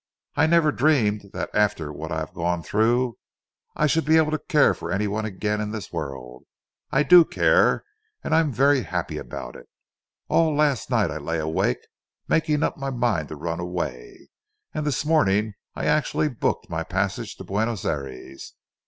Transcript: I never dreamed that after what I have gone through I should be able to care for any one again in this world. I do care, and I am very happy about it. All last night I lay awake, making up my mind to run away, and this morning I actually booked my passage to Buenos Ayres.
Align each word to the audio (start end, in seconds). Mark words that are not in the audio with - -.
I 0.35 0.47
never 0.47 0.71
dreamed 0.71 1.29
that 1.33 1.51
after 1.53 1.93
what 1.93 2.11
I 2.11 2.17
have 2.17 2.33
gone 2.33 2.63
through 2.63 3.19
I 3.75 3.85
should 3.85 4.03
be 4.03 4.17
able 4.17 4.31
to 4.31 4.39
care 4.39 4.73
for 4.73 4.91
any 4.91 5.07
one 5.07 5.25
again 5.25 5.61
in 5.61 5.69
this 5.69 5.93
world. 5.93 6.43
I 6.91 7.03
do 7.03 7.23
care, 7.23 7.83
and 8.23 8.33
I 8.33 8.39
am 8.39 8.51
very 8.51 8.81
happy 8.81 9.19
about 9.19 9.55
it. 9.55 9.67
All 10.27 10.55
last 10.55 10.89
night 10.89 11.11
I 11.11 11.17
lay 11.17 11.37
awake, 11.37 11.85
making 12.27 12.63
up 12.63 12.77
my 12.77 12.89
mind 12.89 13.27
to 13.27 13.35
run 13.35 13.59
away, 13.59 14.27
and 14.73 14.87
this 14.87 15.05
morning 15.05 15.53
I 15.75 15.85
actually 15.85 16.29
booked 16.29 16.67
my 16.67 16.81
passage 16.81 17.35
to 17.35 17.43
Buenos 17.43 17.85
Ayres. 17.85 18.55